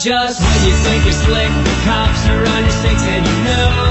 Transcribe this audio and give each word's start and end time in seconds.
just 0.00 0.40
when 0.40 0.66
you 0.66 0.74
think 0.76 1.04
you're 1.04 1.12
slick, 1.12 1.48
the 1.62 1.82
cops 1.84 2.26
are 2.26 2.46
on 2.46 2.62
your 2.62 2.70
six 2.70 3.02
and 3.02 3.26
you 3.26 3.44
know. 3.44 3.89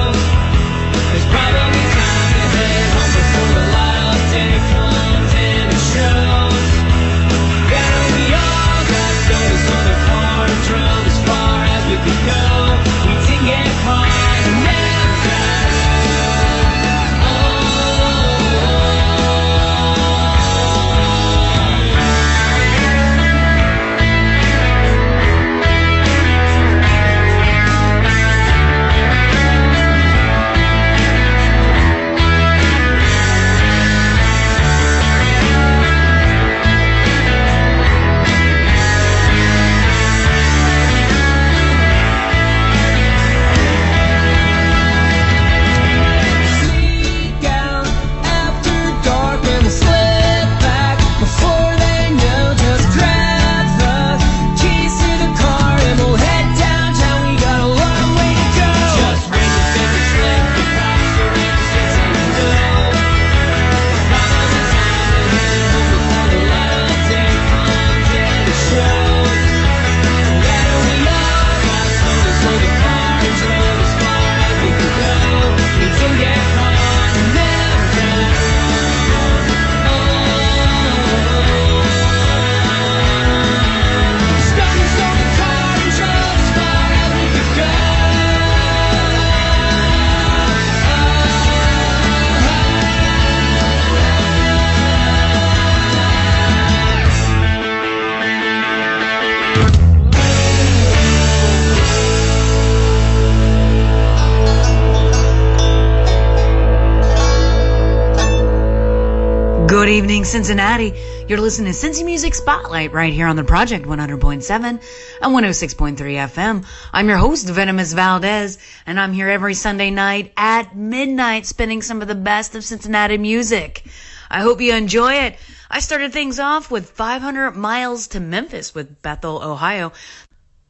Evening, 110.00 110.24
Cincinnati. 110.24 110.94
You're 111.28 111.42
listening 111.42 111.74
to 111.74 111.78
Cincy 111.78 112.06
Music 112.06 112.34
Spotlight 112.34 112.94
right 112.94 113.12
here 113.12 113.28
on 113.28 113.36
the 113.36 113.44
Project 113.44 113.86
100.7 113.86 114.64
and 114.64 114.80
106.3 114.80 115.98
FM. 115.98 116.66
I'm 116.94 117.10
your 117.10 117.18
host, 117.18 117.50
Venomous 117.50 117.92
Valdez, 117.92 118.60
and 118.86 118.98
I'm 118.98 119.12
here 119.12 119.28
every 119.28 119.56
Sunday 119.56 119.92
night 119.92 120.32
at 120.38 120.74
midnight 120.74 121.48
spinning 121.48 121.82
some 121.82 122.02
of 122.02 122.08
the 122.08 122.16
best 122.16 122.56
of 122.56 122.64
Cincinnati 122.64 123.18
music. 123.18 123.84
I 124.32 124.40
hope 124.40 124.62
you 124.62 124.74
enjoy 124.74 125.16
it. 125.16 125.36
I 125.70 125.82
started 125.82 126.14
things 126.14 126.40
off 126.40 126.72
with 126.72 126.92
500 126.92 127.52
Miles 127.52 128.08
to 128.10 128.22
Memphis 128.22 128.74
with 128.74 129.02
Bethel, 129.02 129.44
Ohio. 129.44 129.92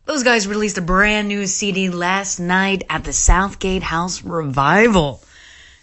Those 0.06 0.24
guys 0.24 0.48
released 0.48 0.80
a 0.80 0.82
brand 0.82 1.28
new 1.28 1.46
CD 1.46 1.92
last 1.92 2.40
night 2.40 2.84
at 2.90 3.04
the 3.04 3.14
Southgate 3.14 3.84
House 3.84 4.24
Revival. 4.24 5.22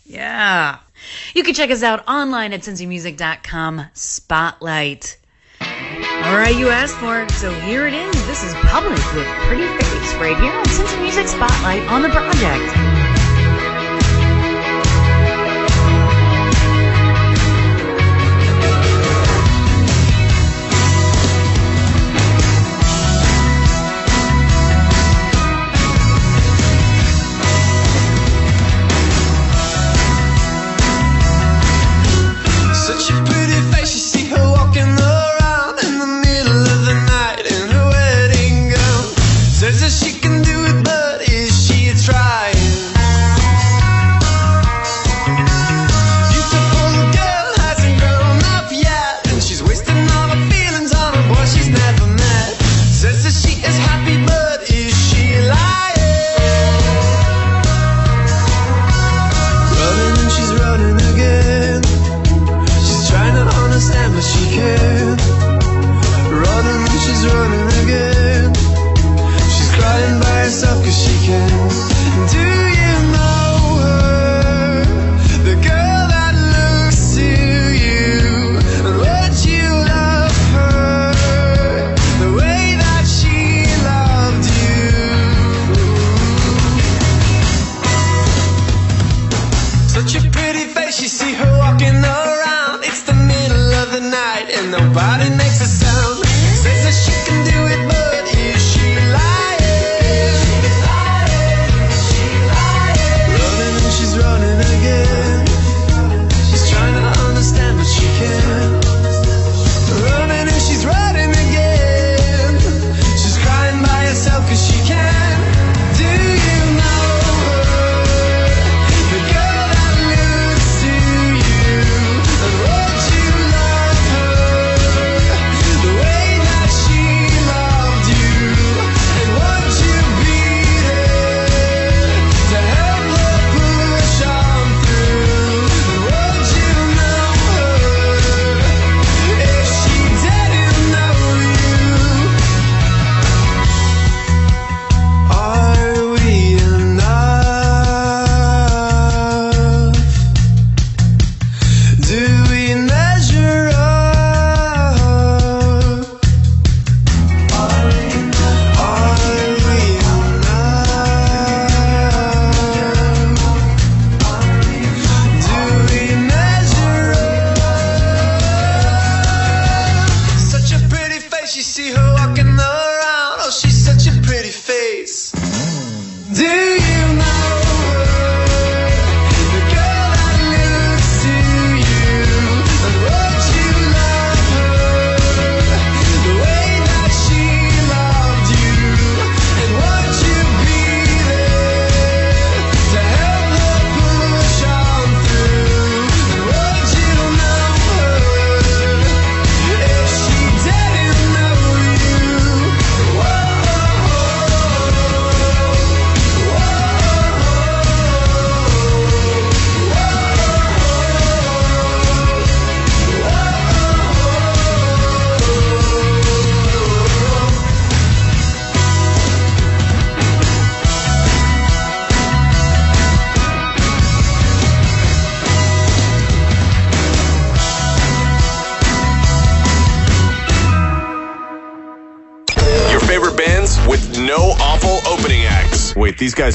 Yeah. 0.04 0.78
You 1.34 1.42
can 1.42 1.54
check 1.54 1.70
us 1.70 1.82
out 1.82 2.06
online 2.08 2.52
at 2.52 2.60
cincymusic.com 2.60 3.86
spotlight. 3.94 5.18
All 5.60 6.36
right, 6.36 6.56
you 6.56 6.68
asked 6.68 6.96
for 6.96 7.22
it, 7.22 7.30
so 7.32 7.52
here 7.60 7.86
it 7.86 7.94
is. 7.94 8.26
This 8.26 8.42
is 8.42 8.54
Public 8.54 8.98
with 9.14 9.26
Pretty 9.46 9.66
Face 9.66 10.14
right 10.14 10.36
here 10.36 10.52
on 10.52 10.64
Cincy 10.64 11.00
Music 11.02 11.28
Spotlight 11.28 11.82
on 11.88 12.02
the 12.02 12.08
project. 12.08 12.85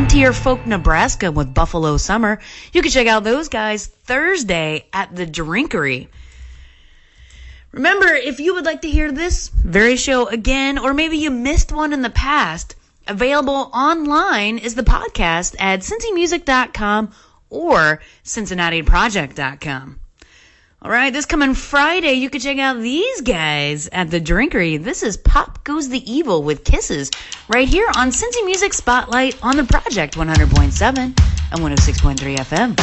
Frontier 0.00 0.32
Folk 0.32 0.64
Nebraska 0.64 1.30
with 1.30 1.52
Buffalo 1.52 1.98
Summer. 1.98 2.40
You 2.72 2.80
can 2.80 2.90
check 2.90 3.06
out 3.06 3.22
those 3.22 3.50
guys 3.50 3.86
Thursday 3.86 4.86
at 4.94 5.14
the 5.14 5.26
Drinkery. 5.26 6.08
Remember, 7.70 8.06
if 8.06 8.40
you 8.40 8.54
would 8.54 8.64
like 8.64 8.80
to 8.80 8.88
hear 8.88 9.12
this 9.12 9.48
very 9.48 9.96
show 9.96 10.26
again, 10.26 10.78
or 10.78 10.94
maybe 10.94 11.18
you 11.18 11.30
missed 11.30 11.70
one 11.70 11.92
in 11.92 12.00
the 12.00 12.08
past, 12.08 12.76
available 13.06 13.70
online 13.74 14.56
is 14.56 14.74
the 14.74 14.82
podcast 14.82 15.54
at 15.58 15.80
cincymusic.com 15.80 17.12
or 17.50 18.00
cincinnatiproject.com. 18.24 19.99
All 20.82 20.90
right, 20.90 21.12
this 21.12 21.26
coming 21.26 21.52
Friday, 21.52 22.14
you 22.14 22.30
can 22.30 22.40
check 22.40 22.56
out 22.56 22.78
these 22.78 23.20
guys 23.20 23.90
at 23.92 24.10
the 24.10 24.18
Drinkery. 24.18 24.82
This 24.82 25.02
is 25.02 25.18
Pop 25.18 25.62
Goes 25.62 25.90
the 25.90 26.10
Evil 26.10 26.42
with 26.42 26.64
Kisses 26.64 27.10
right 27.50 27.68
here 27.68 27.86
on 27.98 28.08
Cincy 28.08 28.42
Music 28.46 28.72
Spotlight 28.72 29.36
on 29.44 29.58
the 29.58 29.64
Project 29.64 30.14
100.7 30.14 30.96
and 30.96 31.14
106.3 31.52 32.36
FM. 32.38 32.78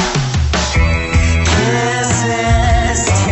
Kisses. 1.56 3.27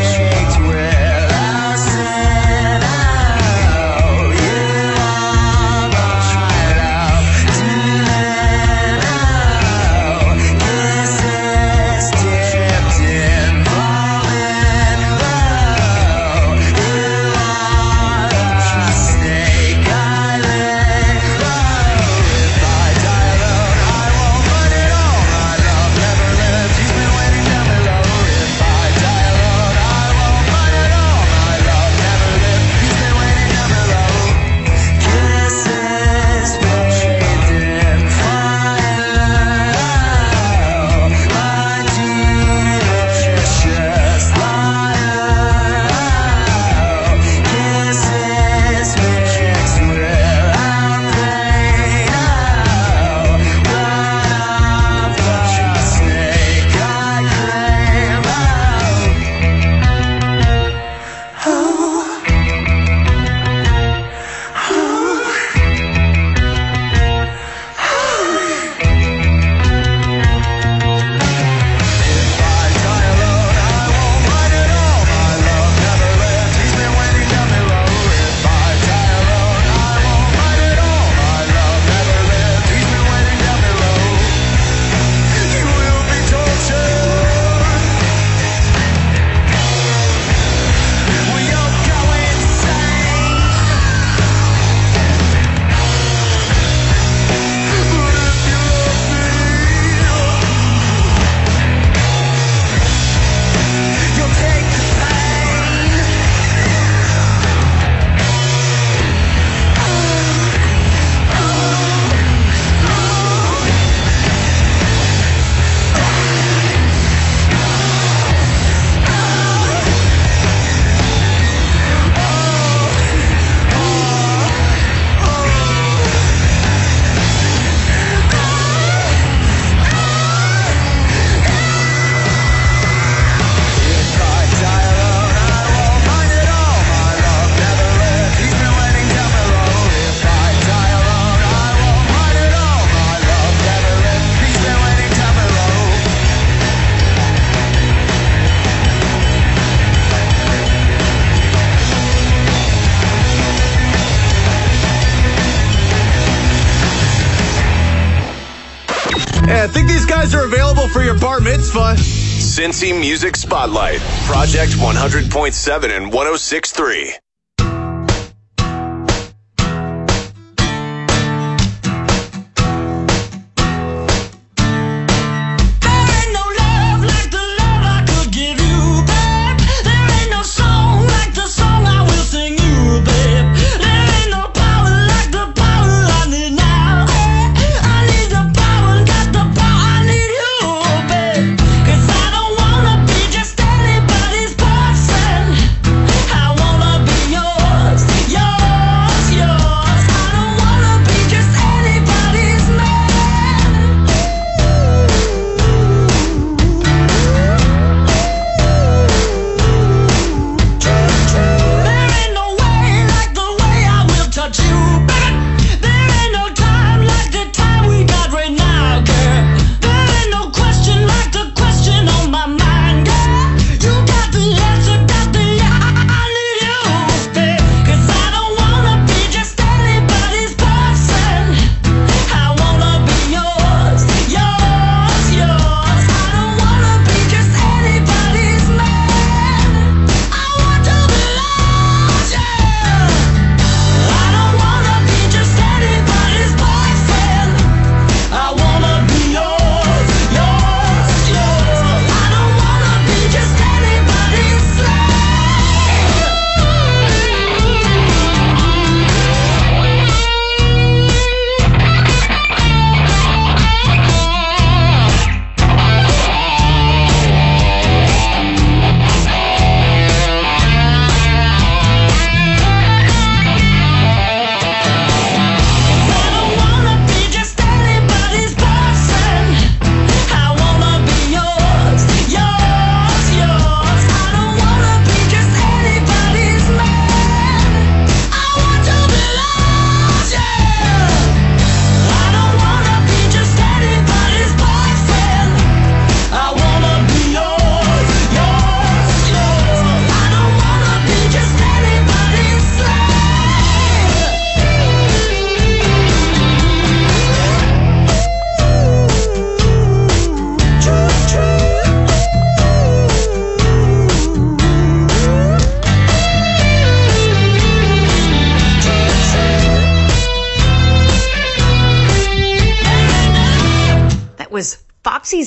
Cincy 162.55 162.97
Music 162.97 163.35
Spotlight, 163.35 163.99
Project 164.27 164.71
100.7 164.75 165.97
and 165.97 166.09
106.3. 166.09 167.24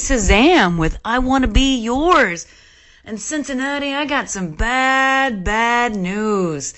Shazam 0.09 0.79
with 0.79 0.99
I 1.05 1.19
Want 1.19 1.45
to 1.45 1.51
Be 1.51 1.83
Yours. 1.83 2.47
And 3.05 3.21
Cincinnati, 3.21 3.93
I 3.93 4.07
got 4.07 4.31
some 4.31 4.53
bad, 4.53 5.45
bad 5.45 5.95
news. 5.95 6.73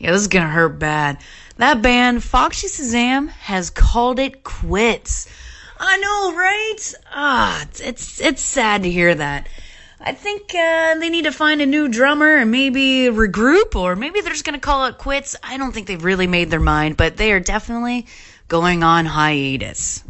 Yeah, 0.00 0.10
this 0.10 0.22
is 0.22 0.26
gonna 0.26 0.48
hurt 0.48 0.80
bad. 0.80 1.18
That 1.58 1.80
band, 1.80 2.24
Foxy 2.24 2.66
Shazam, 2.66 3.28
has 3.28 3.70
called 3.70 4.18
it 4.18 4.42
quits. 4.42 5.28
I 5.78 5.96
know, 5.98 6.34
right? 6.36 6.94
Ah, 7.14 7.62
it's, 7.62 7.80
it's, 7.80 8.20
it's 8.20 8.42
sad 8.42 8.82
to 8.82 8.90
hear 8.90 9.14
that. 9.14 9.48
I 10.00 10.12
think 10.12 10.52
uh, 10.52 10.96
they 10.98 11.08
need 11.08 11.26
to 11.26 11.32
find 11.32 11.60
a 11.60 11.66
new 11.66 11.86
drummer 11.86 12.34
and 12.34 12.50
maybe 12.50 13.04
regroup, 13.12 13.76
or 13.76 13.94
maybe 13.94 14.22
they're 14.22 14.32
just 14.32 14.44
going 14.44 14.58
to 14.58 14.60
call 14.60 14.86
it 14.86 14.98
quits. 14.98 15.36
I 15.40 15.56
don't 15.56 15.70
think 15.70 15.86
they've 15.86 16.02
really 16.02 16.26
made 16.26 16.50
their 16.50 16.58
mind, 16.58 16.96
but 16.96 17.16
they 17.16 17.30
are 17.30 17.38
definitely 17.38 18.08
going 18.48 18.82
on 18.82 19.06
hiatus. 19.06 20.02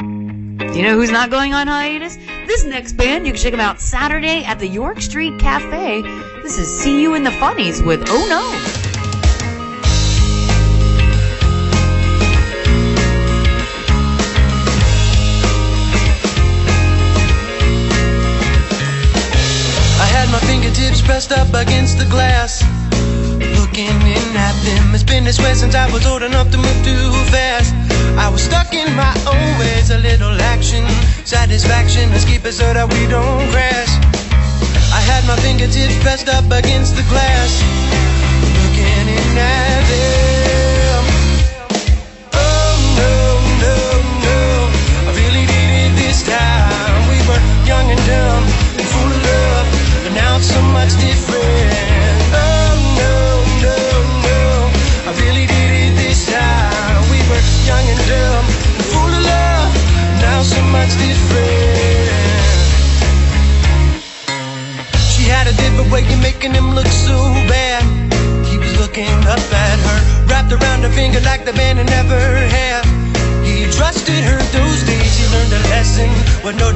You 0.00 0.82
know 0.82 0.94
who's 0.94 1.10
not 1.10 1.30
going 1.30 1.52
on 1.52 1.66
hiatus? 1.66 2.16
This 2.46 2.64
next 2.64 2.94
band, 2.94 3.26
you 3.26 3.32
can 3.32 3.42
check 3.42 3.50
them 3.50 3.60
out 3.60 3.80
Saturday 3.80 4.44
at 4.44 4.58
the 4.58 4.66
York 4.66 5.02
Street 5.02 5.38
Cafe. 5.38 6.00
This 6.42 6.58
is 6.58 6.80
See 6.80 7.02
You 7.02 7.14
in 7.14 7.22
the 7.22 7.30
Funnies 7.32 7.82
with 7.82 8.04
Oh 8.08 8.26
No. 8.28 8.40
I 20.00 20.06
had 20.06 20.30
my 20.30 20.40
fingertips 20.40 21.02
pressed 21.02 21.32
up 21.32 21.48
against 21.52 21.98
the 21.98 22.06
glass 22.06 22.62
Looking 23.60 24.00
in 24.02 24.19
It's 24.92 25.04
been 25.04 25.24
this 25.24 25.38
way 25.38 25.54
since 25.54 25.74
I 25.74 25.90
was 25.92 26.06
old 26.06 26.22
enough 26.22 26.50
to 26.50 26.58
move 26.58 26.84
too 26.84 27.12
fast 27.30 27.74
I 28.18 28.28
was 28.28 28.42
stuck 28.42 28.74
in 28.74 28.94
my 28.94 29.14
own 29.26 29.58
ways, 29.58 29.90
a 29.90 29.98
little 29.98 30.38
action, 30.42 30.86
satisfaction. 31.24 32.10
Let's 32.10 32.24
keep 32.24 32.44
it 32.44 32.52
so 32.52 32.72
that 32.72 32.92
we 32.92 33.06
don't 33.06 33.50
crash. 33.50 33.88
I 34.92 35.00
had 35.00 35.24
my 35.26 35.36
fingertips 35.36 35.96
pressed 36.02 36.28
up 36.28 36.44
against 36.50 36.96
the 36.96 37.02
glass, 37.08 37.62
looking 38.60 39.08
in 39.08 39.38
at 39.38 39.88
them. 39.88 40.39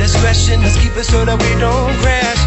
Discretion. 0.04 0.60
Let's 0.60 0.76
keep 0.76 0.94
it 1.00 1.04
so 1.04 1.24
that 1.24 1.38
we 1.40 1.52
don't 1.56 1.96
crash. 2.04 2.40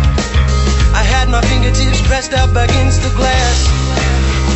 I 0.93 1.01
had 1.01 1.25
my 1.27 1.41
fingertips 1.49 2.01
pressed 2.05 2.33
up 2.33 2.53
against 2.53 3.01
the 3.01 3.09
glass, 3.17 3.57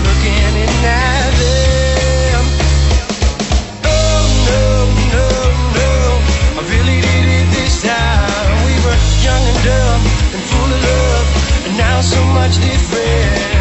looking 0.06 0.38
in 0.62 0.70
at 0.86 1.34
them. 1.42 2.44
Oh 3.90 4.22
no, 4.50 4.62
no, 5.18 5.28
no, 5.82 5.92
I 6.58 6.62
really 6.70 7.02
did 7.02 7.26
it 7.42 7.48
this 7.58 7.82
time. 7.82 8.54
We 8.70 8.76
were 8.86 9.00
young 9.26 9.44
and 9.50 9.60
dumb 9.66 10.02
and 10.38 10.44
full 10.52 10.70
of 10.70 10.82
love, 10.86 11.28
and 11.66 11.74
now 11.82 12.02
so 12.02 12.22
much 12.38 12.54
different. 12.62 13.61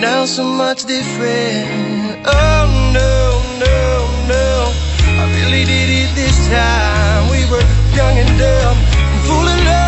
now 0.00 0.24
so 0.24 0.44
much 0.44 0.84
different. 0.84 1.66
and. 1.70 2.26
Oh 2.26 2.66
no, 2.94 3.42
no, 3.58 3.82
no. 4.28 4.72
I 5.20 5.24
really 5.40 5.64
did 5.64 5.90
it 5.90 6.14
this 6.14 6.48
time. 6.48 7.30
We 7.30 7.40
were 7.50 7.64
young 7.96 8.16
and 8.18 8.38
dumb, 8.38 8.78
full 9.26 9.48
of 9.48 9.64
love. 9.64 9.87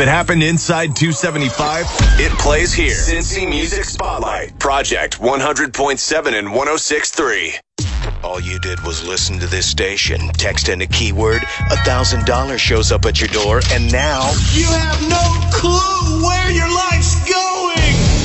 If 0.00 0.06
it 0.06 0.12
happened 0.12 0.42
inside 0.42 0.96
275, 0.96 1.84
it 2.18 2.32
plays 2.38 2.72
here. 2.72 2.88
Cincy 2.88 3.46
Music 3.46 3.84
Spotlight. 3.84 4.58
Project 4.58 5.18
100.7 5.18 6.38
and 6.38 6.48
106.3. 6.48 8.24
All 8.24 8.40
you 8.40 8.58
did 8.60 8.80
was 8.80 9.06
listen 9.06 9.38
to 9.40 9.46
this 9.46 9.66
station, 9.66 10.30
text 10.38 10.70
in 10.70 10.80
a 10.80 10.86
keyword, 10.86 11.42
a 11.70 11.76
thousand 11.84 12.24
dollars 12.24 12.62
shows 12.62 12.92
up 12.92 13.04
at 13.04 13.20
your 13.20 13.28
door, 13.28 13.60
and 13.72 13.92
now 13.92 14.32
you 14.54 14.64
have 14.64 15.02
no 15.06 15.50
clue 15.52 16.24
where 16.24 16.50
your 16.50 16.74
life's 16.74 17.28
going. 17.28 17.49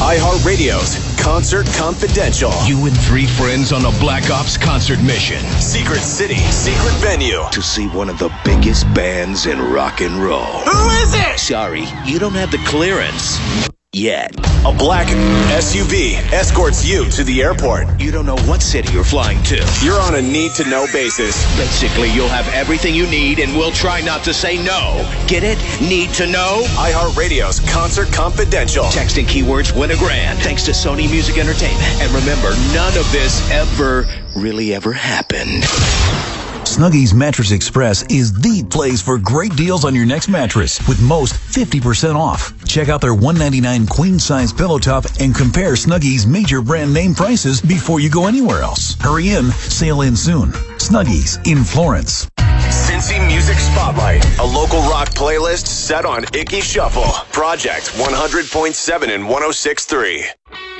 iHeartRadio's 0.06 1.20
Concert 1.20 1.65
Confidential. 1.65 2.52
You 2.68 2.86
and 2.86 2.96
three 2.96 3.26
friends 3.26 3.74
on 3.74 3.86
a 3.86 4.00
Black 4.00 4.30
Ops 4.30 4.56
concert 4.56 5.02
mission. 5.02 5.44
Secret 5.60 6.02
City, 6.02 6.36
secret 6.36 6.94
venue. 6.98 7.41
To 7.52 7.62
see 7.63 7.88
one 7.88 8.10
of 8.10 8.20
the 8.20 8.32
biggest 8.46 8.86
bands 8.94 9.48
in 9.48 9.60
rock 9.60 10.02
and 10.02 10.22
roll. 10.22 10.44
Who 10.44 10.89
is 11.02 11.15
it? 11.15 11.39
Sorry, 11.39 11.86
you 12.06 12.20
don't 12.20 12.36
have 12.36 12.52
the 12.52 12.60
clearance 12.60 13.39
yet. 13.91 14.55
A 14.65 14.73
black 14.73 15.06
SUV 15.54 16.15
escorts 16.34 16.84
you 16.84 17.08
to 17.12 17.23
the 17.23 17.43
airport. 17.43 18.01
You 18.01 18.10
don't 18.10 18.25
know 18.25 18.38
what 18.47 18.63
city 18.63 18.91
you're 18.91 19.04
flying 19.04 19.41
to. 19.43 19.58
You're 19.84 20.01
on 20.01 20.15
a 20.15 20.21
need 20.23 20.56
to 20.56 20.67
know 20.67 20.88
basis. 20.91 21.45
Basically, 21.56 22.10
you'll 22.12 22.30
have 22.30 22.51
everything 22.51 22.95
you 22.95 23.06
need 23.06 23.38
and 23.38 23.56
we'll 23.56 23.71
try 23.71 24.01
not 24.01 24.23
to 24.23 24.34
say 24.34 24.58
no. 24.58 25.08
Get 25.28 25.43
it? 25.43 25.60
Need 25.80 26.10
to 26.15 26.25
know? 26.25 26.63
iHeartRadio's 26.78 27.60
Concert 27.71 28.12
Confidential. 28.12 28.86
Text 28.86 29.19
and 29.19 29.28
keywords 29.28 29.80
win 29.80 29.91
a 29.91 29.97
grand 29.97 30.39
thanks 30.39 30.63
to 30.63 30.71
Sony 30.71 31.08
Music 31.12 31.38
Entertainment. 31.38 32.01
And 32.01 32.12
remember, 32.12 32.49
none 32.73 32.97
of 32.97 33.12
this 33.12 33.47
ever 33.51 34.08
really 34.36 34.73
ever 34.73 34.93
happened. 34.93 35.63
Snuggies 36.65 37.13
Mattress 37.13 37.51
Express 37.51 38.01
is 38.10 38.34
the 38.34 38.63
place 38.63 39.01
for 39.01 39.17
great 39.19 39.56
deals 39.56 39.86
on 39.86 39.93
your 39.95 40.06
next 40.06 40.28
mattress 40.28 40.86
with 40.88 40.99
most 40.99 41.34
50% 41.34 42.15
off. 42.15 42.54
Check 42.65 42.89
out 42.89 43.01
their 43.01 43.13
199 43.13 43.88
queen 43.88 44.19
size 44.19 44.51
pillow 44.51 44.80
top 44.80 45.06
and 45.19 45.34
compare 45.34 45.73
Snuggies 45.73 46.28
major 46.28 46.62
brand 46.62 46.93
name 46.93 47.13
prices 47.13 47.62
before 47.62 47.99
you 47.99 48.10
go 48.10 48.25
anywhere 48.25 48.62
else. 48.62 48.95
Hurry 48.99 49.30
in, 49.30 49.51
sale 49.51 50.01
in 50.01 50.15
soon. 50.15 50.51
Snuggies 50.78 51.38
in 51.47 51.63
Florence. 51.63 52.28
Cincy 52.36 53.25
Music 53.25 53.58
Spotlight, 53.58 54.25
a 54.39 54.43
local 54.43 54.82
rock 54.82 55.10
playlist 55.10 55.67
set 55.67 56.04
on 56.04 56.25
Ickey 56.34 56.62
Shuffle. 56.62 57.12
Project 57.32 57.86
100.7 57.93 59.13
and 59.13 59.23
106.3. 59.23 60.75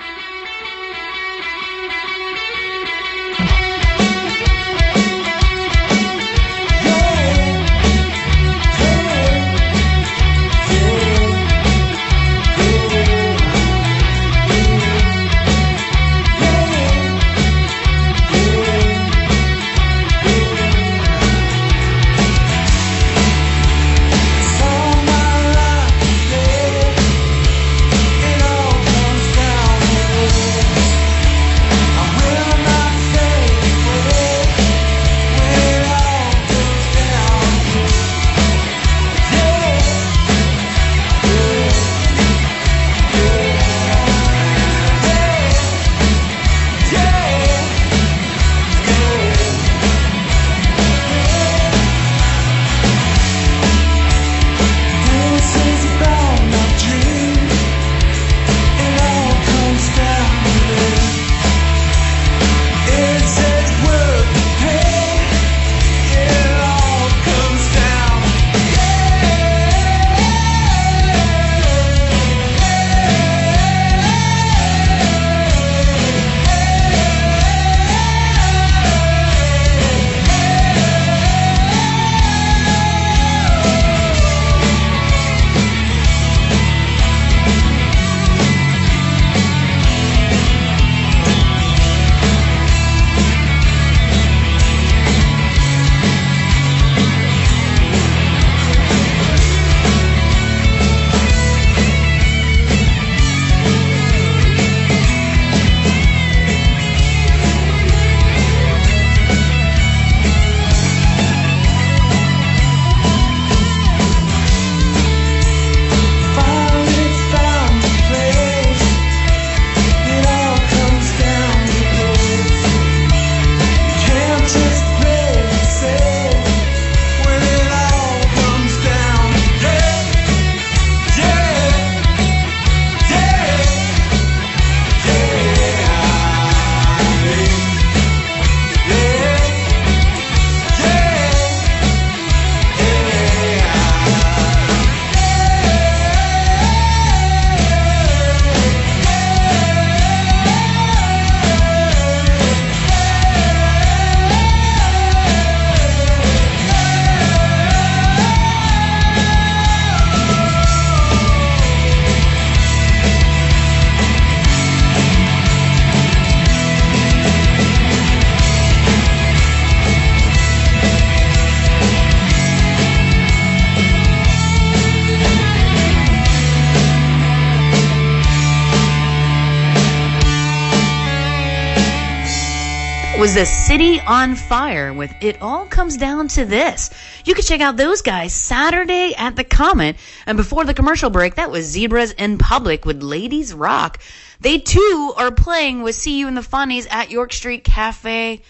was 183.25 183.33
the 183.33 183.43
city 183.43 183.99
on 184.01 184.35
fire 184.35 184.93
with 184.93 185.11
It 185.19 185.41
All 185.41 185.65
Comes 185.65 185.97
Down 185.97 186.27
to 186.27 186.45
This. 186.45 186.91
You 187.25 187.33
can 187.33 187.43
check 187.43 187.59
out 187.59 187.75
those 187.75 188.03
guys 188.03 188.35
Saturday 188.35 189.15
at 189.17 189.35
the 189.35 189.43
Comet. 189.43 189.95
And 190.27 190.38
before 190.38 190.63
the 190.63 190.75
commercial 190.75 191.09
break, 191.09 191.33
that 191.33 191.49
was 191.49 191.65
Zebras 191.65 192.11
in 192.11 192.38
Public 192.38 192.85
with 192.85 193.01
Ladies 193.01 193.51
Rock. 193.51 193.99
They 194.41 194.59
too 194.59 195.11
are 195.17 195.31
playing 195.31 195.81
with 195.81 195.95
See 195.95 196.19
You 196.19 196.27
in 196.27 196.35
the 196.35 196.43
Funnies 196.43 196.85
at 196.91 197.09
York 197.09 197.33
Street 197.33 197.63
Cafe 197.63 198.43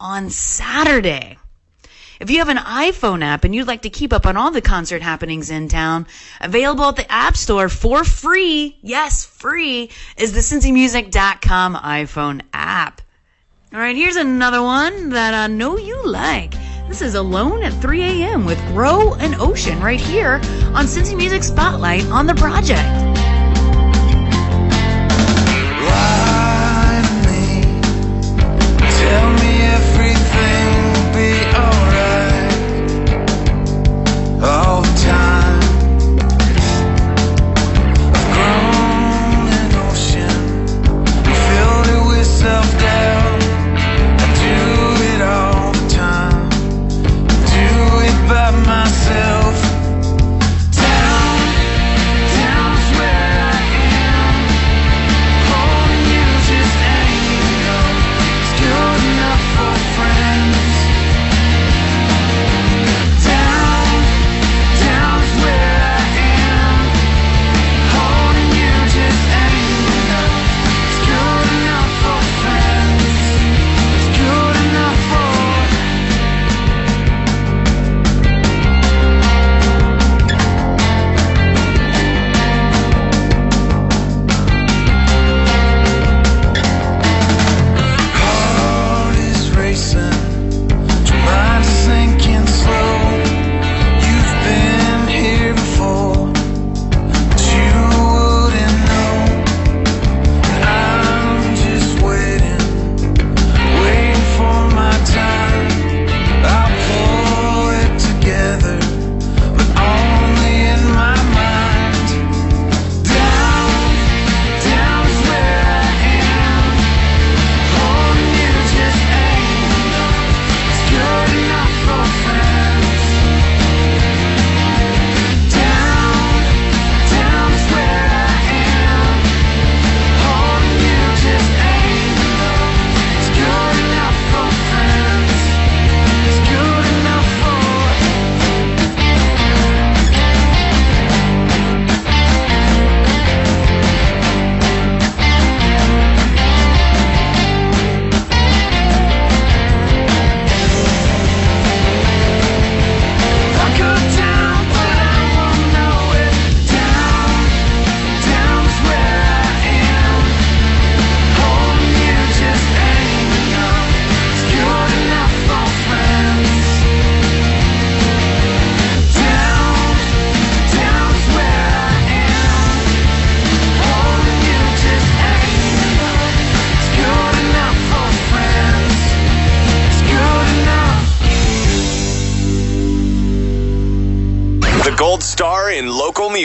on 0.00 0.30
Saturday. 0.30 1.38
If 2.18 2.28
you 2.28 2.38
have 2.38 2.48
an 2.48 2.56
iPhone 2.56 3.22
app 3.22 3.44
and 3.44 3.54
you'd 3.54 3.68
like 3.68 3.82
to 3.82 3.88
keep 3.88 4.12
up 4.12 4.26
on 4.26 4.36
all 4.36 4.50
the 4.50 4.60
concert 4.60 5.00
happenings 5.00 5.48
in 5.48 5.68
town, 5.68 6.08
available 6.40 6.86
at 6.86 6.96
the 6.96 7.12
App 7.12 7.36
Store 7.36 7.68
for 7.68 8.02
free, 8.02 8.78
yes, 8.82 9.24
free, 9.24 9.92
is 10.16 10.32
the 10.32 10.40
CincyMusic.com 10.40 11.76
iPhone 11.76 12.42
app. 12.52 13.00
All 13.70 13.78
right, 13.78 13.94
here's 13.94 14.16
another 14.16 14.62
one 14.62 15.10
that 15.10 15.34
I 15.34 15.46
know 15.46 15.76
you 15.76 16.06
like. 16.06 16.54
This 16.88 17.02
is 17.02 17.14
Alone 17.14 17.62
at 17.62 17.74
3 17.82 18.02
a.m. 18.02 18.46
with 18.46 18.58
Grow 18.68 19.12
and 19.16 19.34
Ocean 19.34 19.78
right 19.80 20.00
here 20.00 20.36
on 20.72 20.86
Cincy 20.86 21.14
Music 21.14 21.42
Spotlight 21.42 22.06
on 22.06 22.26
the 22.26 22.34
project. 22.34 23.27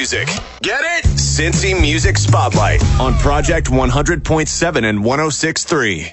Music. 0.03 0.27
Get 0.61 0.81
it? 0.83 1.05
Cincy 1.15 1.79
Music 1.79 2.17
Spotlight 2.17 2.83
on 2.99 3.13
Project 3.19 3.67
100.7 3.67 4.83
and 4.83 4.99
106.3. 4.99 6.11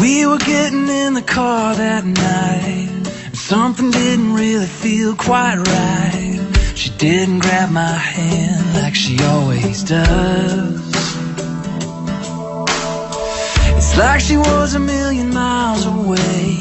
We 0.00 0.26
were 0.26 0.38
getting 0.38 0.88
in 0.88 1.14
the 1.14 1.22
car 1.22 1.74
that 1.74 2.04
night. 2.04 2.88
Something 3.34 3.90
didn't 3.90 4.32
really 4.32 4.66
feel 4.66 5.14
quite 5.16 5.56
right. 5.56 6.07
Didn't 6.98 7.38
grab 7.38 7.70
my 7.70 7.92
hand 7.92 8.74
like 8.74 8.92
she 8.96 9.22
always 9.22 9.84
does. 9.84 10.88
It's 13.76 13.96
like 13.96 14.20
she 14.20 14.36
was 14.36 14.74
a 14.74 14.80
million 14.80 15.32
miles 15.32 15.86
away. 15.86 16.58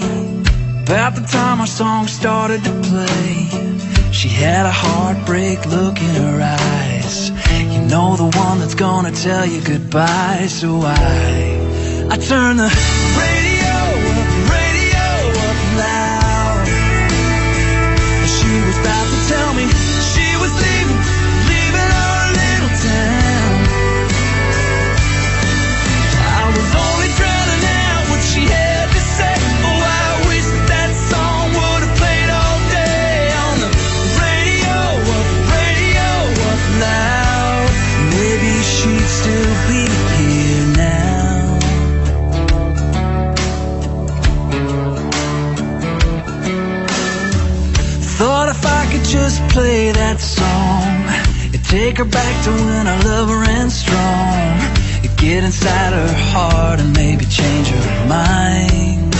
About 0.83 1.15
the 1.15 1.25
time 1.27 1.59
our 1.59 1.65
song 1.65 2.05
started 2.05 2.63
to 2.65 2.71
play, 2.83 3.49
she 4.11 4.29
had 4.29 4.67
a 4.67 4.71
heartbreak 4.71 5.65
look 5.65 5.99
in 5.99 6.13
her 6.21 6.39
eyes. 6.39 7.31
You 7.73 7.81
know 7.87 8.15
the 8.15 8.29
one 8.37 8.59
that's 8.59 8.75
gonna 8.75 9.11
tell 9.11 9.43
you 9.43 9.59
goodbye. 9.61 10.45
So 10.49 10.81
I, 10.83 12.07
I 12.11 12.17
turn 12.17 12.57
the 12.57 12.69
just 49.29 49.49
play 49.49 49.91
that 49.91 50.21
song, 50.21 51.03
it'd 51.51 51.65
take 51.65 51.97
her 51.97 52.05
back 52.05 52.33
to 52.45 52.49
when 52.49 52.87
I 52.87 52.97
love 53.03 53.27
her 53.27 53.43
and 53.43 53.69
strong. 53.69 54.55
It'd 55.03 55.17
get 55.17 55.43
inside 55.43 55.91
her 55.91 56.13
heart 56.31 56.79
and 56.79 56.95
maybe 56.95 57.25
change 57.25 57.67
her 57.67 58.07
mind. 58.07 59.11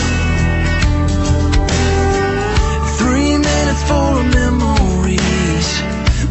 Three 3.00 3.36
minutes 3.36 3.84
full 3.90 4.14
of 4.22 4.28
memories 4.32 5.70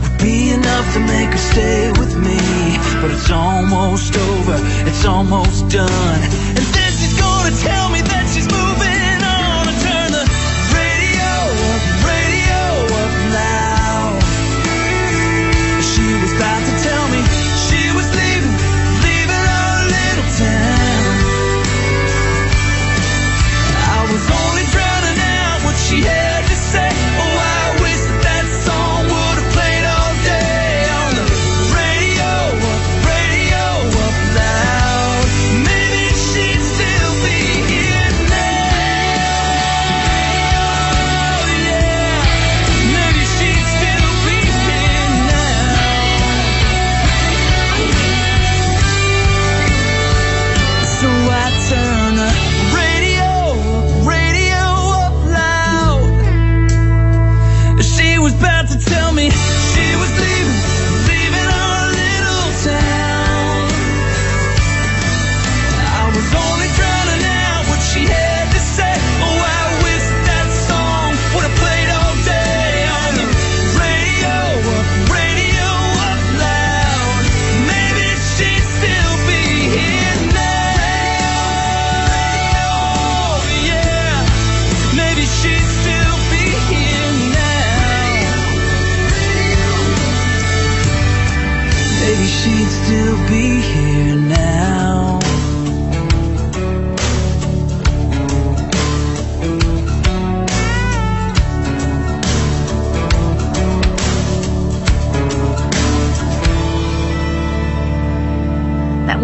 would 0.01 0.17
be 0.25 0.57
enough 0.57 0.87
to 0.95 1.01
make 1.01 1.31
her 1.37 1.45
stay 1.53 1.93
with 2.01 2.17
me. 2.17 2.41
But 3.03 3.11
it's 3.11 3.31
almost 3.31 4.17
over, 4.17 4.57
it's 4.89 5.05
almost 5.05 5.69
done. 5.69 6.21
And 6.57 6.65
then 6.77 6.91
she's 6.97 7.21
gonna 7.21 7.55
tell 7.69 7.86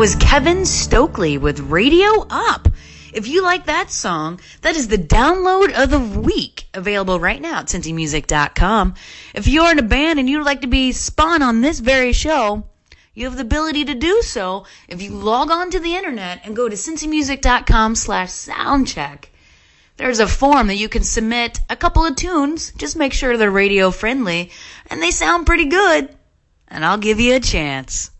was 0.03 0.17
Kevin 0.17 0.67
Stokely 0.67 1.39
with 1.39 1.61
Radio 1.61 2.27
Up. 2.29 2.67
If 3.13 3.29
you 3.29 3.41
like 3.41 3.67
that 3.67 3.89
song, 3.89 4.41
that 4.63 4.75
is 4.75 4.89
the 4.89 4.99
download 4.99 5.73
of 5.81 5.91
the 5.91 6.01
week 6.01 6.67
available 6.75 7.21
right 7.21 7.41
now 7.41 7.61
at 7.61 7.67
cincymusic.com. 7.67 8.95
If 9.33 9.47
you're 9.47 9.71
in 9.71 9.79
a 9.79 9.83
band 9.85 10.19
and 10.19 10.29
you'd 10.29 10.45
like 10.45 10.63
to 10.63 10.67
be 10.67 10.91
spun 10.91 11.41
on 11.41 11.61
this 11.61 11.79
very 11.79 12.13
show, 12.13 12.65
you 13.15 13.27
have 13.27 13.37
the 13.37 13.43
ability 13.43 13.85
to 13.85 13.95
do 13.95 14.23
so 14.23 14.65
if 14.89 15.03
you 15.03 15.11
log 15.11 15.51
on 15.51 15.71
to 15.71 15.81
the 15.81 15.95
internet 15.95 16.41
and 16.45 16.57
go 16.57 16.69
to 16.69 16.77
cincymusic.com 16.77 17.95
slash 17.95 18.31
soundcheck. 18.31 19.25
There's 19.99 20.21
a 20.21 20.27
form 20.27 20.69
that 20.69 20.77
you 20.77 20.89
can 20.89 21.03
submit 21.03 21.61
a 21.69 21.77
couple 21.77 22.07
of 22.07 22.17
tunes. 22.17 22.73
Just 22.73 22.97
make 22.97 23.13
sure 23.13 23.37
they're 23.37 23.51
radio 23.51 23.91
friendly 23.91 24.51
and 24.89 25.03
they 25.03 25.11
sound 25.11 25.47
pretty 25.47 25.67
good. 25.67 26.09
And 26.69 26.85
I'll 26.85 26.99
give 26.99 27.21
you 27.21 27.35
a 27.35 27.41
chance. 27.41 28.11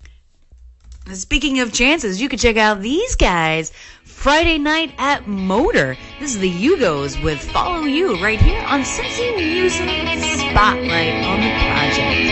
Speaking 1.13 1.61
of 1.61 1.73
chances, 1.73 2.21
you 2.21 2.29
can 2.29 2.39
check 2.39 2.57
out 2.57 2.81
these 2.81 3.17
guys 3.17 3.73
Friday 4.05 4.59
night 4.59 4.95
at 4.99 5.27
Motor. 5.27 5.97
This 6.21 6.35
is 6.35 6.39
the 6.39 6.53
Yugos 6.53 7.23
with 7.25 7.43
Follow 7.51 7.81
You 7.81 8.23
right 8.23 8.41
here 8.41 8.63
on 8.67 8.83
Cincy 8.83 9.35
Music 9.37 9.89
Spotlight 10.39 11.25
on 11.25 11.41
the 11.41 11.51
project. 11.59 12.32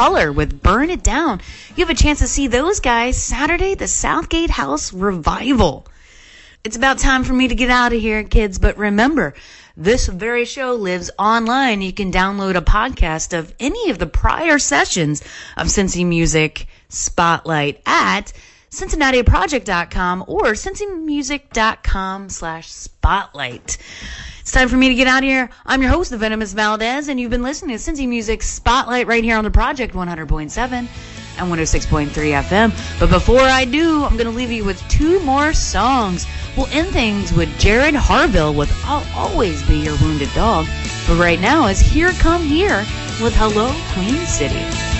Color 0.00 0.32
with 0.32 0.62
Burn 0.62 0.88
It 0.88 1.02
Down. 1.02 1.42
You 1.76 1.84
have 1.84 1.94
a 1.94 2.02
chance 2.02 2.20
to 2.20 2.26
see 2.26 2.46
those 2.46 2.80
guys 2.80 3.22
Saturday, 3.22 3.74
the 3.74 3.86
Southgate 3.86 4.48
House 4.48 4.94
Revival. 4.94 5.86
It's 6.64 6.74
about 6.74 6.96
time 6.96 7.22
for 7.22 7.34
me 7.34 7.48
to 7.48 7.54
get 7.54 7.68
out 7.68 7.92
of 7.92 8.00
here, 8.00 8.24
kids, 8.24 8.58
but 8.58 8.78
remember, 8.78 9.34
this 9.76 10.06
very 10.06 10.46
show 10.46 10.72
lives 10.72 11.10
online. 11.18 11.82
You 11.82 11.92
can 11.92 12.10
download 12.10 12.56
a 12.56 12.62
podcast 12.62 13.38
of 13.38 13.54
any 13.60 13.90
of 13.90 13.98
the 13.98 14.06
prior 14.06 14.58
sessions 14.58 15.22
of 15.58 15.66
Cincy 15.66 16.06
Music 16.06 16.66
Spotlight 16.88 17.82
at 17.84 18.32
CincinnatiProject.com 18.70 20.24
or 20.26 20.44
cincymusic.com 20.52 22.30
slash 22.30 22.72
spotlight. 22.72 23.76
It's 24.50 24.56
time 24.56 24.68
for 24.68 24.76
me 24.76 24.88
to 24.88 24.96
get 24.96 25.06
out 25.06 25.22
of 25.22 25.28
here. 25.28 25.48
I'm 25.64 25.80
your 25.80 25.92
host, 25.92 26.10
the 26.10 26.18
Venomous 26.18 26.54
Valdez, 26.54 27.06
and 27.06 27.20
you've 27.20 27.30
been 27.30 27.44
listening 27.44 27.78
to 27.78 27.80
Cincy 27.80 28.08
Music 28.08 28.42
Spotlight 28.42 29.06
right 29.06 29.22
here 29.22 29.36
on 29.36 29.44
the 29.44 29.50
Project 29.52 29.94
100.7 29.94 30.72
and 30.72 30.88
106.3 31.38 32.08
FM. 32.10 32.98
But 32.98 33.10
before 33.10 33.42
I 33.42 33.64
do, 33.64 34.02
I'm 34.02 34.16
going 34.16 34.28
to 34.28 34.36
leave 34.36 34.50
you 34.50 34.64
with 34.64 34.82
two 34.88 35.20
more 35.20 35.52
songs. 35.52 36.26
We'll 36.56 36.66
end 36.72 36.88
things 36.88 37.32
with 37.32 37.48
Jared 37.60 37.94
Harville 37.94 38.52
with 38.52 38.72
I'll 38.84 39.06
Always 39.16 39.62
Be 39.68 39.76
Your 39.76 39.96
Wounded 39.98 40.30
Dog. 40.34 40.66
But 41.06 41.20
right 41.20 41.40
now 41.40 41.68
is 41.68 41.78
Here 41.78 42.10
Come 42.14 42.42
Here 42.42 42.78
with 43.22 43.36
Hello 43.36 43.72
Queen 43.92 44.26
City. 44.26 44.99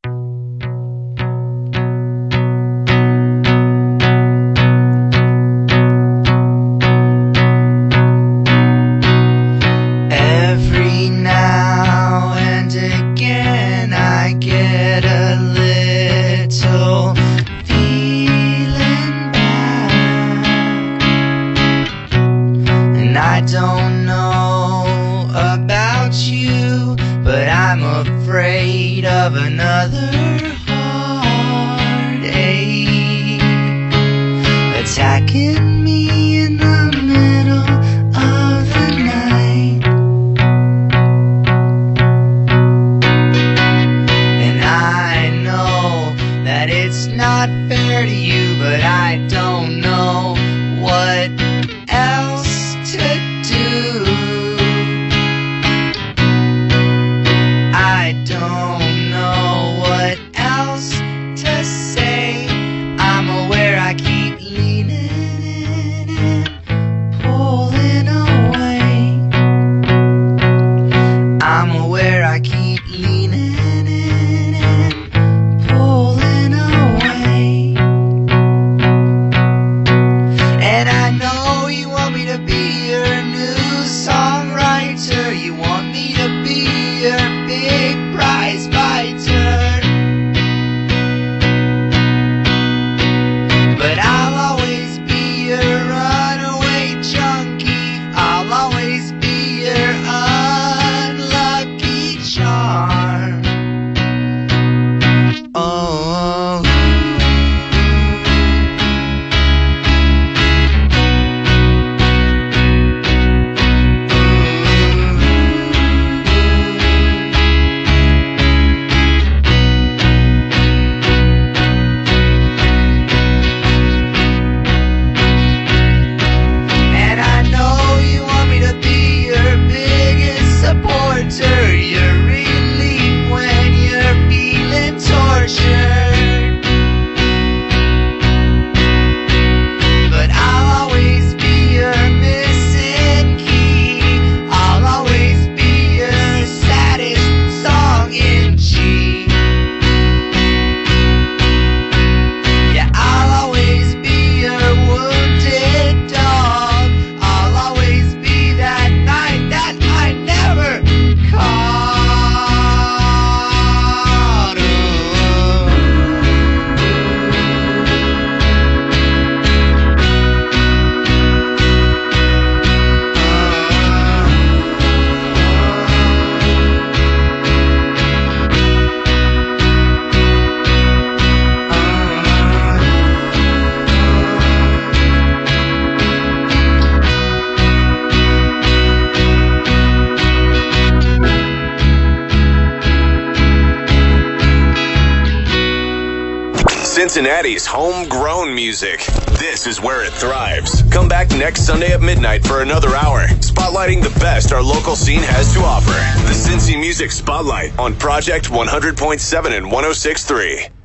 night 207.61 207.79
on 207.79 207.95
Project 207.95 208.49
100.7 208.49 209.57
and 209.57 209.65
106.3. 209.67 210.80